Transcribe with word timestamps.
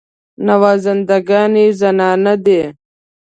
نوازنده 0.45 1.17
ګان 1.29 1.53
یې 1.61 1.67
زنانه 1.79 2.33
دي. 2.45 2.61